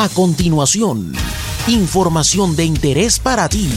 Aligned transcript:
A 0.00 0.08
continuación, 0.08 1.12
información 1.66 2.54
de 2.54 2.64
interés 2.64 3.18
para 3.18 3.48
ti 3.48 3.68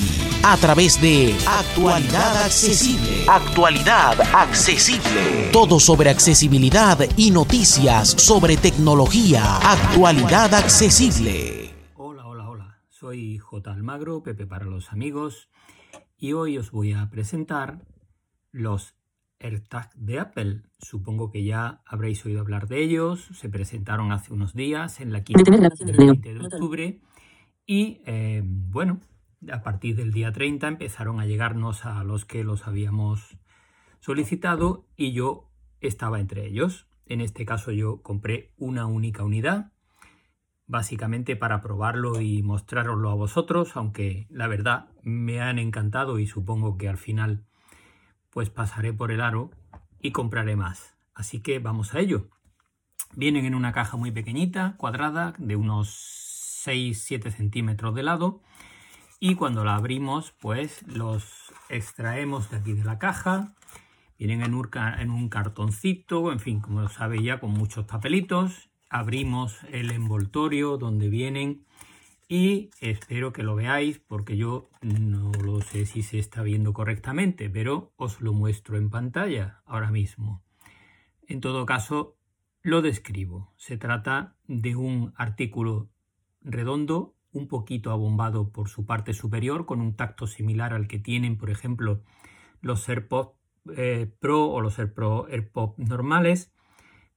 a 0.44 0.56
través 0.56 1.02
de 1.02 1.36
Actualidad 1.48 2.44
Accesible. 2.44 3.26
Actualidad 3.28 4.22
Accesible. 4.32 5.50
Todo 5.52 5.80
sobre 5.80 6.12
accesibilidad 6.12 7.00
y 7.18 7.32
noticias 7.32 8.10
sobre 8.10 8.56
tecnología. 8.56 9.58
Actualidad 9.64 10.54
Accesible. 10.54 11.74
Hola, 11.96 12.28
hola, 12.28 12.50
hola. 12.50 12.82
Soy 12.90 13.40
J. 13.40 13.72
Almagro, 13.72 14.22
Pepe 14.22 14.46
para 14.46 14.66
los 14.66 14.92
amigos, 14.92 15.50
y 16.20 16.34
hoy 16.34 16.60
os 16.60 16.70
voy 16.70 16.94
a 16.94 17.10
presentar 17.10 17.82
los 18.52 18.94
AirTag 19.42 19.94
de 19.96 20.20
Apple. 20.20 20.62
Supongo 20.80 21.32
que 21.32 21.44
ya 21.44 21.82
habréis 21.86 22.26
oído 22.26 22.42
hablar 22.42 22.68
de 22.68 22.82
ellos. 22.82 23.30
Se 23.34 23.50
presentaron 23.50 24.12
hace 24.12 24.34
unos 24.34 24.54
días 24.54 25.02
en 25.02 25.12
la 25.12 25.24
quinta 25.24 25.52
del 25.52 25.98
20 25.98 26.34
de 26.34 26.40
octubre. 26.40 27.02
Y 27.66 28.02
eh, 28.06 28.42
bueno, 28.46 29.02
a 29.52 29.64
partir 29.64 29.96
del 29.96 30.12
día 30.12 30.32
30 30.32 30.68
empezaron 30.68 31.20
a 31.20 31.26
llegarnos 31.26 31.86
a 31.86 32.04
los 32.04 32.26
que 32.26 32.44
los 32.44 32.68
habíamos 32.68 33.38
solicitado 34.00 34.88
y 34.96 35.14
yo 35.14 35.52
estaba 35.80 36.20
entre 36.20 36.46
ellos. 36.46 36.88
En 37.06 37.22
este 37.22 37.46
caso 37.46 37.72
yo 37.72 38.02
compré 38.02 38.54
una 38.58 38.86
única 38.86 39.24
unidad, 39.24 39.74
básicamente 40.68 41.36
para 41.36 41.62
probarlo 41.62 42.22
y 42.22 42.42
mostraroslo 42.44 43.10
a 43.10 43.16
vosotros, 43.16 43.76
aunque 43.76 44.28
la 44.30 44.48
verdad 44.48 44.90
me 45.04 45.42
han 45.42 45.60
encantado 45.60 46.20
y 46.20 46.28
supongo 46.28 46.78
que 46.78 46.88
al 46.88 46.98
final 46.98 47.46
pues 48.32 48.50
pasaré 48.50 48.94
por 48.94 49.12
el 49.12 49.22
aro 49.22 49.52
y 50.02 50.12
compraré 50.12 50.56
más. 50.56 50.96
Así 51.14 51.42
que 51.42 51.60
vamos 51.60 51.94
a 51.94 52.00
ello. 52.00 52.30
Vienen 53.16 53.46
en 53.46 53.56
una 53.56 53.74
caja 53.74 53.98
muy 53.98 54.12
pequeñita, 54.12 54.76
cuadrada, 54.78 55.34
de 55.38 55.56
unos 55.56 55.90
6-7 56.66 57.32
centímetros 57.32 57.94
de 57.94 58.04
lado. 58.04 58.42
Y 59.20 59.36
cuando 59.36 59.64
la 59.64 59.76
abrimos, 59.76 60.32
pues 60.40 60.84
los 60.88 61.52
extraemos 61.70 62.50
de 62.50 62.58
aquí 62.58 62.74
de 62.74 62.86
la 62.86 62.98
caja. 62.98 63.54
Vienen 64.18 64.42
en 64.42 64.54
un, 64.54 64.70
en 65.00 65.12
un 65.12 65.30
cartoncito, 65.30 66.32
en 66.32 66.40
fin, 66.40 66.60
como 66.60 66.82
lo 66.82 66.90
sabéis 66.90 67.24
ya, 67.24 67.40
con 67.40 67.52
muchos 67.52 67.86
papelitos. 67.86 68.70
Abrimos 68.90 69.58
el 69.72 69.92
envoltorio 69.92 70.78
donde 70.78 71.10
vienen 71.10 71.66
y 72.32 72.70
espero 72.80 73.34
que 73.34 73.44
lo 73.44 73.56
veáis 73.56 74.00
porque 74.00 74.38
yo 74.38 74.70
no 74.82 75.34
lo 75.44 75.60
sé 75.60 75.86
si 75.86 76.02
se 76.02 76.18
está 76.18 76.44
viendo 76.44 76.72
correctamente, 76.72 77.50
pero 77.50 77.92
os 77.98 78.22
lo 78.22 78.32
muestro 78.32 78.78
en 78.78 78.90
pantalla 78.90 79.62
ahora 79.66 79.92
mismo. 79.92 80.42
En 81.28 81.42
todo 81.42 81.66
caso, 81.66 82.16
lo 82.62 82.82
describo. 82.82 83.52
Se 83.58 83.76
trata 83.76 84.38
de 84.48 84.78
un 84.78 85.12
artículo 85.18 85.90
redondo, 86.40 87.18
un 87.34 87.50
poquito 87.50 87.92
abombado 87.92 88.54
por 88.54 88.70
su 88.70 88.86
parte 88.86 89.14
superior, 89.14 89.66
con 89.66 89.82
un 89.82 89.98
tacto 89.98 90.26
similar 90.26 90.72
al 90.72 90.88
que 90.88 91.00
tienen, 91.00 91.38
por 91.38 91.50
ejemplo, 91.50 92.02
los 92.62 92.88
AirPods 92.88 93.36
eh, 93.76 94.10
Pro 94.22 94.46
o 94.46 94.62
los 94.62 94.80
AirPods 94.80 95.78
normales, 95.80 96.54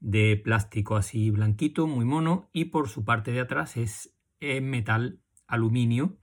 de 0.01 0.37
plástico 0.42 0.97
así 0.97 1.31
blanquito, 1.31 1.87
muy 1.87 2.05
mono, 2.05 2.48
y 2.53 2.65
por 2.65 2.89
su 2.89 3.05
parte 3.05 3.31
de 3.31 3.39
atrás 3.39 3.77
es 3.77 4.11
en 4.45 4.70
metal 4.70 5.20
aluminio 5.47 6.19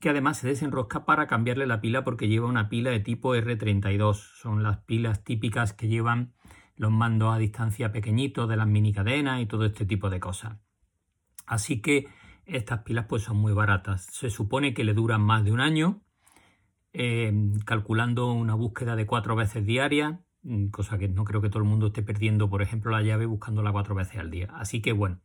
que 0.00 0.10
además 0.10 0.38
se 0.38 0.48
desenrosca 0.48 1.04
para 1.04 1.26
cambiarle 1.26 1.66
la 1.66 1.80
pila 1.80 2.04
porque 2.04 2.28
lleva 2.28 2.46
una 2.46 2.68
pila 2.68 2.90
de 2.90 3.00
tipo 3.00 3.34
R32. 3.34 4.14
Son 4.14 4.62
las 4.62 4.78
pilas 4.78 5.24
típicas 5.24 5.72
que 5.72 5.88
llevan 5.88 6.34
los 6.76 6.90
mandos 6.92 7.34
a 7.34 7.38
distancia 7.38 7.92
pequeñitos 7.92 8.48
de 8.48 8.56
las 8.56 8.66
mini 8.66 8.92
cadenas 8.92 9.40
y 9.40 9.46
todo 9.46 9.64
este 9.64 9.86
tipo 9.86 10.10
de 10.10 10.20
cosas. 10.20 10.58
Así 11.46 11.80
que 11.80 12.06
estas 12.44 12.82
pilas 12.82 13.06
pues 13.08 13.22
son 13.22 13.38
muy 13.38 13.52
baratas. 13.52 14.06
Se 14.12 14.30
supone 14.30 14.74
que 14.74 14.84
le 14.84 14.92
duran 14.92 15.22
más 15.22 15.44
de 15.44 15.52
un 15.52 15.60
año, 15.60 16.02
eh, 16.92 17.32
calculando 17.64 18.30
una 18.32 18.54
búsqueda 18.54 18.96
de 18.96 19.06
cuatro 19.06 19.34
veces 19.34 19.64
diaria, 19.64 20.20
mm, 20.42 20.66
cosa 20.68 20.98
que 20.98 21.08
no 21.08 21.24
creo 21.24 21.40
que 21.40 21.48
todo 21.48 21.62
el 21.62 21.68
mundo 21.68 21.88
esté 21.88 22.02
perdiendo, 22.02 22.50
por 22.50 22.62
ejemplo, 22.62 22.90
la 22.90 23.02
llave 23.02 23.26
buscándola 23.26 23.72
cuatro 23.72 23.94
veces 23.94 24.18
al 24.18 24.30
día. 24.30 24.48
Así 24.54 24.82
que 24.82 24.92
bueno, 24.92 25.20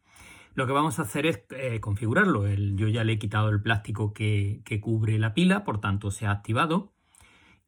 lo 0.54 0.68
que 0.68 0.74
vamos 0.74 1.00
a 1.00 1.04
hacer 1.04 1.26
es 1.26 1.44
eh, 1.52 1.80
configurarlo. 1.80 2.48
yo 2.48 2.88
ya 2.88 3.04
le 3.04 3.14
he 3.14 3.20
quitado 3.20 3.50
el 3.50 3.62
plástico 3.62 4.14
que, 4.14 4.62
cubre 4.82 5.18
la 5.18 5.34
pila, 5.34 5.64
por 5.64 5.80
tanto 5.80 6.12
se 6.12 6.26
ha 6.26 6.32
activado. 6.32 6.94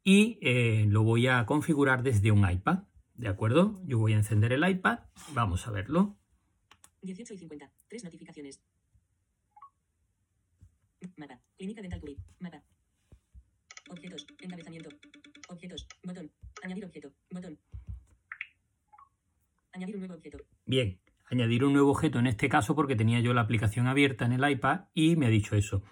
Y 0.03 0.37
eh, 0.41 0.85
lo 0.89 1.03
voy 1.03 1.27
a 1.27 1.45
configurar 1.45 2.03
desde 2.03 2.31
un 2.31 2.49
iPad. 2.49 2.83
¿De 3.13 3.29
acuerdo? 3.29 3.81
Yo 3.85 3.99
voy 3.99 4.13
a 4.13 4.17
encender 4.17 4.51
el 4.51 4.67
iPad. 4.67 4.99
Vamos 5.33 5.65
a 5.65 5.71
verlo. 5.71 6.17
18 7.03 7.33
y 7.33 7.37
50. 7.37 7.71
Tres 7.87 8.03
notificaciones. 8.03 8.61
Mapa. 11.15 11.39
Clínica 11.57 11.81
Dental 11.81 12.01
Clip. 12.01 12.19
Mapa. 12.39 12.63
Objetos. 13.89 14.27
Encabezamiento. 14.41 14.89
Objetos. 15.47 15.87
Botón. 16.03 16.31
Añadir 16.63 16.85
objeto. 16.85 17.13
Botón. 17.29 17.57
Añadir 19.71 19.95
un 19.95 20.01
nuevo 20.01 20.15
objeto. 20.15 20.39
Bien 20.65 21.02
añadir 21.33 21.63
un 21.65 21.73
nuevo 21.73 21.91
objeto 21.91 22.19
en 22.19 22.27
este 22.27 22.49
caso 22.49 22.75
porque 22.75 22.95
tenía 22.95 23.19
yo 23.19 23.33
la 23.33 23.41
aplicación 23.41 23.87
abierta 23.87 24.25
en 24.25 24.33
el 24.33 24.49
iPad 24.49 24.85
y 24.93 25.15
me 25.15 25.25
ha 25.25 25.29
dicho 25.29 25.55
eso. 25.55 25.83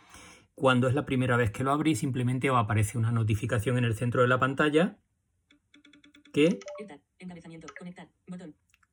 Cuando 0.55 0.87
es 0.87 0.93
la 0.93 1.05
primera 1.05 1.37
vez 1.37 1.51
que 1.51 1.63
lo 1.63 1.71
abrí, 1.71 1.95
simplemente 1.95 2.49
aparece 2.49 2.97
una 2.97 3.11
notificación 3.11 3.77
en 3.77 3.85
el 3.85 3.95
centro 3.95 4.21
de 4.21 4.27
la 4.27 4.39
pantalla 4.39 4.97
que 6.33 6.59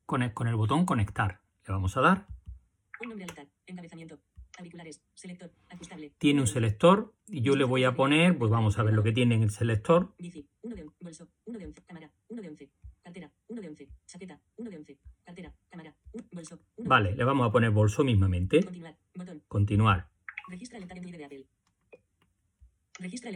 Con, 0.05 0.21
el, 0.23 0.55
botón 0.55 0.85
conectar. 0.85 1.41
Le 1.67 1.73
vamos 1.73 1.95
a 1.97 2.01
dar. 2.01 2.27
Tiene 6.17 6.41
un 6.41 6.47
selector 6.47 7.13
y 7.27 7.41
yo 7.41 7.55
le 7.55 7.63
voy 7.63 7.83
a 7.83 7.95
poner, 7.95 8.37
pues 8.37 8.51
vamos 8.51 8.77
a 8.77 8.83
ver 8.83 8.93
lo 8.93 9.03
que 9.03 9.11
tiene 9.11 9.35
en 9.35 9.43
el 9.43 9.51
selector. 9.51 10.13
Vale, 16.89 17.15
le 17.15 17.23
vamos 17.23 17.47
a 17.47 17.51
poner 17.51 17.69
bolso 17.69 18.03
mismamente. 18.03 18.63
Continuar. 18.63 18.97
Botón. 19.13 19.43
Continuar. 19.47 20.09
Registra 20.49 20.79
el 20.79 20.87
de 20.87 21.23
Apple. 21.23 21.45
Registra 22.97 23.29
el 23.29 23.35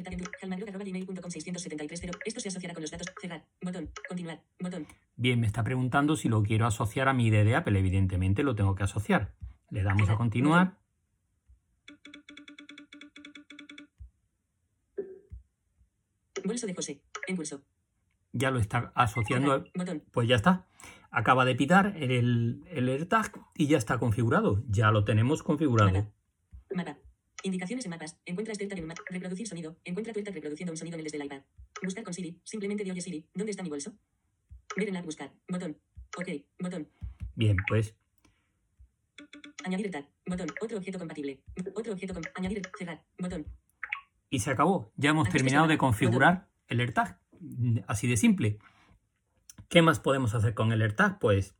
Esto 2.25 2.40
se 2.40 2.47
asociará 2.47 2.74
con 2.74 2.81
los 2.81 2.90
datos. 2.90 3.14
Cerrar. 3.22 3.46
Botón. 3.62 3.91
Continuar. 4.09 4.41
Botón. 4.59 4.88
Bien, 5.16 5.40
me 5.40 5.46
está 5.46 5.64
preguntando 5.64 6.16
si 6.16 6.30
lo 6.30 6.41
quiero 6.41 6.66
asociar 6.66 7.08
a 7.08 7.14
mi 7.14 7.28
ID 7.28 7.44
de 7.46 7.56
Apple. 7.56 7.78
Evidentemente 7.78 8.41
lo 8.41 8.56
tengo 8.56 8.74
que 8.74 8.86
asociar. 8.86 9.36
Le 9.70 9.84
damos 9.84 10.09
a 10.09 10.18
continuar. 10.18 10.80
Bolso 16.44 16.66
de 16.66 16.74
José. 16.74 17.03
En 17.28 17.35
bolso. 17.35 17.62
Ya 18.33 18.51
lo 18.51 18.59
está 18.59 18.91
asociando. 18.95 19.63
Pues 20.11 20.27
ya 20.27 20.35
está 20.35 20.67
acaba 21.13 21.45
de 21.45 21.55
pitar 21.55 21.94
el, 21.95 22.63
el 22.67 22.89
AirTag 22.89 23.31
y 23.55 23.67
ya 23.67 23.77
está 23.77 23.99
configurado. 23.99 24.63
Ya 24.67 24.91
lo 24.91 25.05
tenemos 25.05 25.44
configurado. 25.44 26.11
Mapa. 26.73 26.97
Indicaciones 27.43 27.83
de 27.83 27.89
mapas. 27.89 28.19
Encuentra 28.25 28.51
este 28.51 28.66
en 28.66 28.88
mapa. 28.88 29.01
Reproducir 29.09 29.47
sonido. 29.47 29.77
Encuentra 29.85 30.11
tu 30.11 30.19
AirTag 30.19 30.33
reproduciendo 30.33 30.73
un 30.73 30.77
sonido 30.77 30.95
en 30.95 30.99
el 30.99 31.03
desde 31.05 31.17
el 31.17 31.25
iPad. 31.25 31.41
Buscar 31.83 32.03
con 32.03 32.13
Siri. 32.13 32.41
Simplemente 32.43 32.83
di 32.83 32.91
oye 32.91 33.01
Siri. 33.01 33.29
¿Dónde 33.33 33.51
está 33.51 33.63
mi 33.63 33.69
bolso? 33.69 33.93
Ver 34.75 34.88
en 34.88 34.95
la 34.95 35.01
buscar. 35.01 35.31
Botón. 35.47 35.77
Ok. 36.17 36.27
Botón. 36.59 36.89
Bien, 37.35 37.57
pues. 37.67 37.95
Añadir 39.63 39.85
AirTag. 39.85 40.09
Botón. 40.25 40.47
Otro 40.61 40.77
objeto 40.79 40.97
compatible. 40.97 41.43
Otro 41.75 41.93
objeto 41.93 42.13
con... 42.16 42.23
Añadir. 42.35 42.61
Cerrar. 42.77 43.03
Botón. 43.19 43.45
Y 44.31 44.39
se 44.39 44.49
acabó. 44.49 44.91
Ya 44.95 45.11
hemos 45.11 45.29
terminado 45.29 45.67
de 45.67 45.77
configurar 45.77 46.49
el 46.67 46.79
AirTag. 46.79 47.19
Así 47.87 48.07
de 48.07 48.17
simple. 48.17 48.59
¿Qué 49.69 49.81
más 49.81 49.99
podemos 49.99 50.35
hacer 50.35 50.53
con 50.53 50.71
el 50.71 50.81
AirTag? 50.81 51.19
Pues 51.19 51.55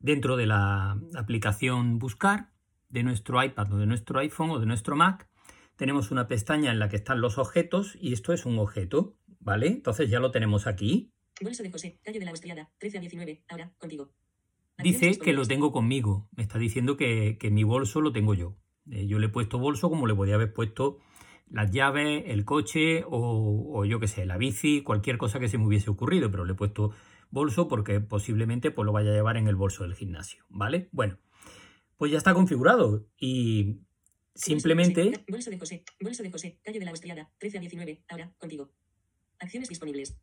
dentro 0.00 0.36
de 0.36 0.46
la 0.46 0.98
aplicación 1.14 1.98
Buscar 1.98 2.50
de 2.88 3.02
nuestro 3.02 3.42
iPad 3.42 3.72
o 3.72 3.78
de 3.78 3.86
nuestro 3.86 4.20
iPhone 4.20 4.50
o 4.50 4.58
de 4.58 4.66
nuestro 4.66 4.96
Mac, 4.96 5.28
tenemos 5.76 6.10
una 6.10 6.26
pestaña 6.26 6.72
en 6.72 6.78
la 6.78 6.88
que 6.88 6.96
están 6.96 7.20
los 7.20 7.38
objetos 7.38 7.96
y 8.00 8.12
esto 8.12 8.32
es 8.32 8.46
un 8.46 8.58
objeto, 8.58 9.16
¿vale? 9.40 9.68
Entonces 9.68 10.10
ya 10.10 10.20
lo 10.20 10.30
tenemos 10.30 10.66
aquí. 10.66 11.12
Bolso 11.40 11.62
de 11.62 11.70
José, 11.70 12.00
calle 12.02 12.18
de 12.18 12.24
la 12.24 12.32
13 12.32 12.98
a 12.98 13.00
19, 13.00 13.44
ahora, 13.48 13.72
contigo. 13.78 14.10
Dice 14.78 15.18
que 15.18 15.32
lo 15.32 15.44
tengo 15.44 15.72
conmigo, 15.72 16.28
me 16.36 16.42
está 16.42 16.58
diciendo 16.58 16.96
que, 16.96 17.38
mi 17.50 17.64
bolso 17.64 18.00
lo 18.00 18.12
tengo 18.12 18.34
yo. 18.34 18.56
Eh, 18.90 19.06
yo 19.06 19.18
le 19.18 19.26
he 19.26 19.28
puesto 19.30 19.58
bolso 19.58 19.90
como 19.90 20.06
le 20.06 20.14
podía 20.14 20.36
haber 20.36 20.52
puesto 20.52 20.98
las 21.50 21.70
llaves, 21.70 22.24
el 22.26 22.44
coche 22.44 23.04
o, 23.04 23.70
o 23.72 23.84
yo 23.84 24.00
qué 24.00 24.08
sé, 24.08 24.26
la 24.26 24.36
bici, 24.36 24.82
cualquier 24.82 25.18
cosa 25.18 25.40
que 25.40 25.48
se 25.48 25.58
me 25.58 25.66
hubiese 25.66 25.90
ocurrido, 25.90 26.30
pero 26.30 26.44
le 26.44 26.52
he 26.52 26.56
puesto 26.56 26.92
bolso 27.30 27.68
porque 27.68 28.00
posiblemente 28.00 28.70
pues, 28.70 28.86
lo 28.86 28.92
vaya 28.92 29.10
a 29.10 29.14
llevar 29.14 29.36
en 29.36 29.48
el 29.48 29.56
bolso 29.56 29.82
del 29.82 29.94
gimnasio, 29.94 30.44
¿vale? 30.48 30.88
Bueno, 30.92 31.18
pues 31.96 32.12
ya 32.12 32.18
está 32.18 32.34
configurado 32.34 33.06
y 33.18 33.80
simplemente... 34.34 35.24
Bolso 35.28 35.50
de 35.50 35.58
José, 35.58 35.84
bolso 36.00 36.22
de 36.22 36.30
José, 36.30 36.58
calle 36.62 36.78
de 36.78 36.84
la 36.84 36.92
Austriada, 36.92 37.30
13 37.38 37.58
a 37.58 37.60
19, 37.60 38.04
ahora, 38.08 38.32
contigo. 38.38 38.70
Acciones 39.38 39.68
disponibles. 39.68 40.16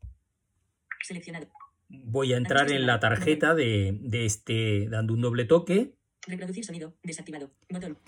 Seleccionado. 1.02 1.48
Voy 1.88 2.34
a 2.34 2.38
entrar 2.38 2.72
en 2.72 2.88
la 2.88 3.00
tarjeta 3.00 3.54
de, 3.54 3.98
de 4.02 4.26
este, 4.26 4.90
dando 4.90 5.14
un 5.14 5.22
doble 5.22 5.46
toque. 5.46 5.96
Reproducir 6.26 6.66
sonido, 6.66 6.96
desactivado, 7.04 7.52
botón. 7.70 8.00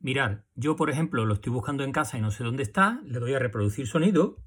Mirar, 0.00 0.44
yo 0.54 0.76
por 0.76 0.90
ejemplo 0.90 1.24
lo 1.24 1.34
estoy 1.34 1.52
buscando 1.52 1.84
en 1.84 1.92
casa 1.92 2.18
y 2.18 2.20
no 2.20 2.30
sé 2.30 2.44
dónde 2.44 2.62
está, 2.62 3.00
le 3.04 3.18
doy 3.18 3.34
a 3.34 3.38
reproducir 3.38 3.86
sonido. 3.86 4.38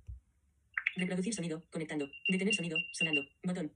Reproducir 0.96 1.34
sonido, 1.34 1.64
conectando. 1.72 2.08
Detener 2.30 2.54
sonido, 2.54 2.78
sonando. 2.92 3.22
Botón. 3.44 3.72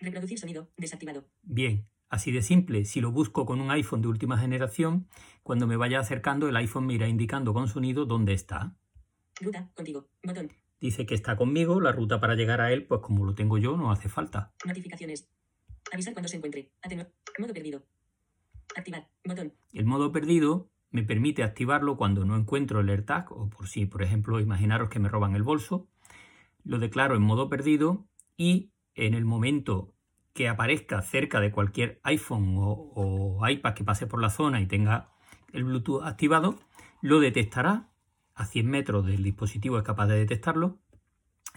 Reproducir 0.00 0.38
sonido, 0.38 0.68
desactivado. 0.76 1.24
Bien, 1.42 1.86
así 2.08 2.32
de 2.32 2.42
simple. 2.42 2.84
Si 2.84 3.00
lo 3.00 3.12
busco 3.12 3.46
con 3.46 3.60
un 3.60 3.70
iPhone 3.70 4.02
de 4.02 4.08
última 4.08 4.38
generación, 4.38 5.08
cuando 5.42 5.66
me 5.66 5.76
vaya 5.76 6.00
acercando 6.00 6.48
el 6.48 6.56
iPhone 6.56 6.86
me 6.86 6.94
irá 6.94 7.08
indicando 7.08 7.54
con 7.54 7.68
sonido 7.68 8.06
dónde 8.06 8.32
está. 8.32 8.74
Ruta, 9.40 9.70
contigo. 9.74 10.08
Botón. 10.22 10.52
Dice 10.80 11.06
que 11.06 11.14
está 11.14 11.36
conmigo, 11.36 11.80
la 11.80 11.92
ruta 11.92 12.18
para 12.20 12.34
llegar 12.34 12.60
a 12.60 12.72
él, 12.72 12.86
pues 12.86 13.00
como 13.02 13.24
lo 13.24 13.34
tengo 13.34 13.56
yo, 13.58 13.76
no 13.76 13.92
hace 13.92 14.08
falta. 14.08 14.52
Notificaciones. 14.66 15.28
Avisar 15.92 16.12
cuando 16.12 16.28
se 16.28 16.36
encuentre. 16.36 16.72
Atenuar. 16.82 17.12
Modo 17.38 17.54
perdido. 17.54 17.84
Activar. 18.76 19.08
Botón. 19.24 19.52
El 19.72 19.84
modo 19.84 20.12
perdido 20.12 20.70
me 20.90 21.02
permite 21.02 21.42
activarlo 21.42 21.96
cuando 21.96 22.24
no 22.24 22.36
encuentro 22.36 22.80
el 22.80 22.88
AirTag 22.88 23.32
o 23.32 23.48
por 23.48 23.68
si, 23.68 23.86
por 23.86 24.02
ejemplo, 24.02 24.40
imaginaros 24.40 24.88
que 24.88 24.98
me 24.98 25.08
roban 25.08 25.34
el 25.34 25.42
bolso. 25.42 25.88
Lo 26.64 26.78
declaro 26.78 27.16
en 27.16 27.22
modo 27.22 27.48
perdido 27.48 28.06
y 28.36 28.72
en 28.94 29.14
el 29.14 29.24
momento 29.24 29.94
que 30.34 30.48
aparezca 30.48 31.02
cerca 31.02 31.40
de 31.40 31.50
cualquier 31.50 32.00
iPhone 32.04 32.56
o, 32.58 32.92
o 32.94 33.48
iPad 33.48 33.74
que 33.74 33.84
pase 33.84 34.06
por 34.06 34.20
la 34.20 34.30
zona 34.30 34.60
y 34.60 34.66
tenga 34.66 35.10
el 35.52 35.64
Bluetooth 35.64 36.04
activado, 36.04 36.58
lo 37.00 37.20
detectará 37.20 37.90
a 38.34 38.46
100 38.46 38.66
metros 38.66 39.06
del 39.06 39.22
dispositivo 39.22 39.76
es 39.78 39.84
capaz 39.84 40.06
de 40.06 40.16
detectarlo 40.16 40.78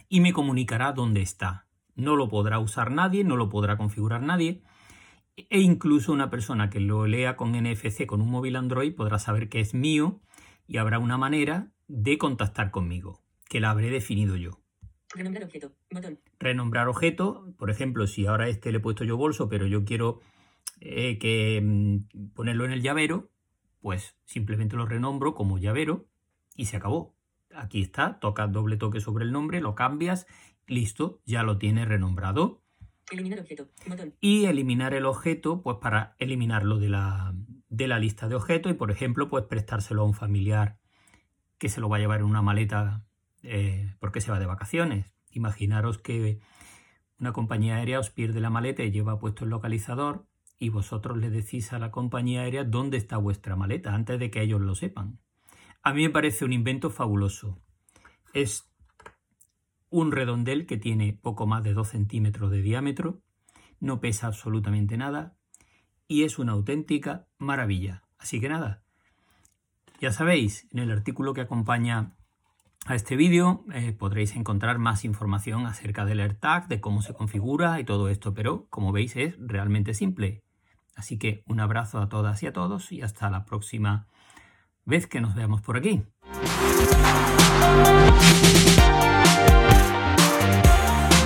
y 0.10 0.20
me 0.20 0.34
comunicará 0.34 0.92
dónde 0.92 1.22
está. 1.22 1.68
No 1.96 2.16
lo 2.16 2.28
podrá 2.28 2.60
usar 2.60 2.92
nadie, 2.92 3.24
no 3.24 3.38
lo 3.38 3.50
podrá 3.50 3.78
configurar 3.78 4.22
nadie 4.22 4.62
e 5.38 5.60
incluso 5.60 6.14
una 6.14 6.30
persona 6.30 6.70
que 6.70 6.80
lo 6.80 7.08
lea 7.08 7.36
con 7.36 7.52
NFC 7.52 8.06
con 8.06 8.22
un 8.22 8.30
móvil 8.30 8.56
Android 8.56 8.94
podrá 8.94 9.20
saber 9.20 9.50
que 9.50 9.60
es 9.60 9.74
mío 9.74 10.22
y 10.68 10.78
habrá 10.78 11.00
una 11.00 11.18
manera 11.18 11.72
de 11.88 12.18
contactar 12.18 12.72
conmigo, 12.72 13.22
que 13.50 13.60
la 13.60 13.70
habré 13.70 13.90
definido 13.90 14.36
yo. 14.36 14.60
Renombrar 15.14 15.44
objeto. 15.44 15.72
Botón. 15.92 16.20
Renombrar 16.40 16.88
objeto, 16.88 17.54
por 17.58 17.70
ejemplo, 17.70 18.08
si 18.08 18.26
ahora 18.26 18.50
este 18.50 18.72
le 18.72 18.78
he 18.78 18.82
puesto 18.82 19.04
yo 19.04 19.18
bolso, 19.18 19.50
pero 19.50 19.68
yo 19.68 19.86
quiero 19.86 20.20
eh, 20.82 21.18
que 21.20 21.62
mm, 21.64 22.34
ponerlo 22.34 22.66
en 22.66 22.72
el 22.72 22.82
llavero, 22.82 23.30
pues 23.82 24.18
simplemente 24.26 24.76
lo 24.76 24.86
renombro 24.86 25.36
como 25.36 25.58
llavero 25.58 26.08
y 26.56 26.66
se 26.66 26.78
acabó. 26.78 27.16
Aquí 27.54 27.82
está, 27.82 28.20
tocas 28.20 28.52
doble 28.52 28.78
toque 28.78 29.00
sobre 29.00 29.24
el 29.24 29.32
nombre, 29.32 29.62
lo 29.62 29.76
cambias, 29.76 30.28
listo, 30.68 31.22
ya 31.26 31.44
lo 31.44 31.58
tiene 31.58 31.86
renombrado. 31.86 32.62
Eliminar 33.16 33.40
objeto. 33.40 33.70
Y 34.20 34.46
eliminar 34.46 34.94
el 34.94 35.06
objeto, 35.06 35.62
pues 35.62 35.78
para 35.82 36.16
eliminarlo 36.20 36.78
de 36.78 36.90
la, 36.90 37.34
de 37.70 37.88
la 37.88 37.98
lista 37.98 38.28
de 38.28 38.36
objetos 38.36 38.72
y, 38.72 38.76
por 38.76 38.92
ejemplo, 38.92 39.30
pues 39.30 39.46
prestárselo 39.46 40.02
a 40.02 40.06
un 40.06 40.14
familiar 40.14 40.78
que 41.58 41.70
se 41.70 41.80
lo 41.80 41.88
va 41.88 41.98
a 41.98 42.00
llevar 42.00 42.20
en 42.20 42.26
una 42.26 42.42
maleta 42.42 43.06
eh, 43.44 43.96
porque 44.00 44.22
se 44.22 44.32
va 44.32 44.40
de 44.40 44.46
vacaciones. 44.46 45.14
Imaginaros 45.32 45.98
que 45.98 46.40
una 47.18 47.32
compañía 47.32 47.76
aérea 47.76 48.00
os 48.00 48.10
pierde 48.10 48.42
la 48.42 48.50
maleta 48.50 48.84
y 48.84 48.92
lleva 48.92 49.20
puesto 49.20 49.46
el 49.46 49.52
localizador 49.52 50.28
y 50.60 50.70
vosotros 50.70 51.18
le 51.18 51.30
decís 51.30 51.72
a 51.72 51.80
la 51.80 51.92
compañía 51.92 52.42
aérea 52.42 52.64
dónde 52.64 52.98
está 52.98 53.18
vuestra 53.18 53.56
maleta 53.56 53.94
antes 53.94 54.20
de 54.20 54.30
que 54.30 54.42
ellos 54.42 54.62
lo 54.62 54.76
sepan. 54.76 55.20
A 55.84 55.94
mí 55.94 56.04
me 56.04 56.10
parece 56.10 56.44
un 56.44 56.52
invento 56.52 56.90
fabuloso. 56.90 57.62
Es 58.34 58.70
un 59.96 60.12
redondel 60.12 60.66
que 60.66 60.76
tiene 60.76 61.14
poco 61.14 61.48
más 61.48 61.64
de 61.64 61.74
2 61.74 61.88
centímetros 61.88 62.52
de 62.52 62.62
diámetro, 62.62 63.22
no 63.80 64.02
pesa 64.02 64.28
absolutamente 64.28 64.98
nada 64.98 65.38
y 66.06 66.24
es 66.24 66.38
una 66.38 66.52
auténtica 66.52 67.28
maravilla. 67.38 68.04
Así 68.18 68.42
que 68.42 68.50
nada, 68.50 68.84
ya 70.02 70.12
sabéis, 70.12 70.68
en 70.72 70.80
el 70.80 70.92
artículo 70.92 71.34
que 71.34 71.40
acompaña 71.40 72.14
a 72.86 72.96
este 72.96 73.16
vídeo 73.16 73.64
eh, 73.74 73.94
podréis 73.94 74.36
encontrar 74.36 74.80
más 74.80 75.06
información 75.06 75.66
acerca 75.66 76.04
del 76.04 76.20
AirTag, 76.20 76.68
de 76.68 76.82
cómo 76.82 77.02
se 77.02 77.14
configura 77.14 77.80
y 77.80 77.86
todo 77.86 78.10
esto, 78.10 78.34
pero 78.34 78.68
como 78.70 78.92
veis 78.92 79.16
es 79.16 79.36
realmente 79.40 79.94
simple. 79.94 80.44
Así 80.98 81.18
que 81.18 81.42
un 81.48 81.62
abrazo 81.62 82.00
a 82.00 82.10
todas 82.10 82.44
y 82.44 82.48
a 82.48 82.54
todos 82.54 82.92
y 82.92 83.02
hasta 83.02 83.30
la 83.30 83.46
próxima 83.46 84.08
vez 84.84 85.08
que 85.08 85.22
nos 85.22 85.36
veamos 85.36 85.62
por 85.62 85.78
aquí. 85.78 86.04